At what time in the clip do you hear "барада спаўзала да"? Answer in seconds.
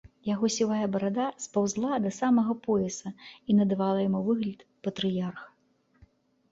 0.95-2.11